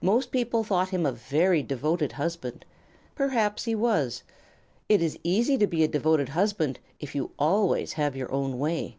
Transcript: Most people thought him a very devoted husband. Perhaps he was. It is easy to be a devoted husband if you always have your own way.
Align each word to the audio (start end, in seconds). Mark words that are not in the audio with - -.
Most 0.00 0.30
people 0.30 0.64
thought 0.64 0.88
him 0.88 1.04
a 1.04 1.12
very 1.12 1.62
devoted 1.62 2.12
husband. 2.12 2.64
Perhaps 3.14 3.64
he 3.64 3.74
was. 3.74 4.22
It 4.88 5.02
is 5.02 5.18
easy 5.22 5.58
to 5.58 5.66
be 5.66 5.84
a 5.84 5.88
devoted 5.88 6.30
husband 6.30 6.78
if 6.98 7.14
you 7.14 7.32
always 7.38 7.92
have 7.92 8.16
your 8.16 8.32
own 8.32 8.58
way. 8.58 8.96